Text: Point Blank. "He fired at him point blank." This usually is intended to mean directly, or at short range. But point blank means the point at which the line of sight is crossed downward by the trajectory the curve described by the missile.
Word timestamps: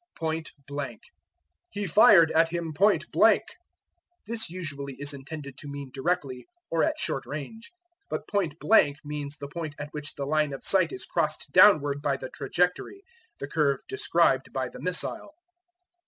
Point 0.17 0.49
Blank. 0.67 0.99
"He 1.69 1.85
fired 1.85 2.31
at 2.31 2.49
him 2.49 2.73
point 2.73 3.05
blank." 3.11 3.43
This 4.25 4.49
usually 4.49 4.95
is 4.97 5.13
intended 5.13 5.59
to 5.59 5.67
mean 5.71 5.91
directly, 5.93 6.47
or 6.71 6.83
at 6.83 6.97
short 6.97 7.23
range. 7.27 7.69
But 8.09 8.27
point 8.27 8.57
blank 8.59 8.97
means 9.05 9.37
the 9.37 9.47
point 9.47 9.75
at 9.77 9.89
which 9.91 10.15
the 10.15 10.25
line 10.25 10.53
of 10.53 10.63
sight 10.63 10.91
is 10.91 11.05
crossed 11.05 11.51
downward 11.51 12.01
by 12.01 12.17
the 12.17 12.31
trajectory 12.31 13.03
the 13.39 13.47
curve 13.47 13.81
described 13.87 14.51
by 14.51 14.69
the 14.69 14.79
missile. 14.81 15.35